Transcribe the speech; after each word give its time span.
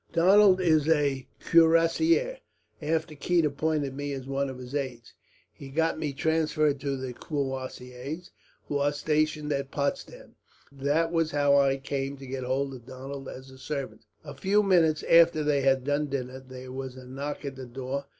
"Donald 0.13 0.59
is 0.59 0.89
a 0.89 1.27
Cuirassier. 1.39 2.39
After 2.81 3.13
Keith 3.13 3.45
appointed 3.45 3.93
me 3.95 4.13
as 4.13 4.25
one 4.25 4.49
of 4.49 4.57
his 4.57 4.73
aides, 4.73 5.13
he 5.53 5.69
got 5.69 5.99
me 5.99 6.11
transferred 6.11 6.79
to 6.79 6.97
the 6.97 7.13
Cuirassiers, 7.13 8.31
who 8.67 8.79
are 8.79 8.91
stationed 8.93 9.53
at 9.53 9.69
Potsdam. 9.69 10.33
That 10.71 11.11
was 11.11 11.29
how 11.29 11.55
I 11.55 11.77
came 11.77 12.17
to 12.17 12.25
get 12.25 12.43
hold 12.43 12.73
of 12.73 12.87
Donald 12.87 13.29
as 13.29 13.51
a 13.51 13.59
servant." 13.59 14.01
A 14.23 14.33
few 14.33 14.63
minutes 14.63 15.03
after 15.03 15.43
they 15.43 15.61
had 15.61 15.83
done 15.83 16.07
dinner, 16.07 16.39
there 16.39 16.71
was 16.71 16.95
a 16.95 17.05
knock 17.05 17.45
at 17.45 17.55
the 17.55 17.67
door. 17.67 18.07